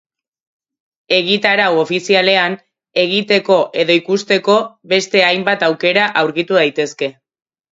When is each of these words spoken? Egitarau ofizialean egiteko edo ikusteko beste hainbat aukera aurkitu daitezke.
Egitarau 1.17 1.67
ofizialean 1.81 2.55
egiteko 3.03 3.59
edo 3.83 3.99
ikusteko 4.01 4.57
beste 4.95 5.23
hainbat 5.29 5.67
aukera 5.69 6.09
aurkitu 6.25 6.59
daitezke. 6.63 7.13